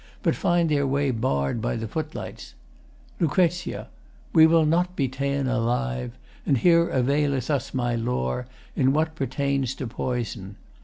[0.23, 2.55] but find their way barred by the footlights.
[3.19, 3.85] LUC.
[4.33, 6.17] We will not be ta'en Alive.
[6.43, 10.55] And here availeth us my lore | In what pertains to poison.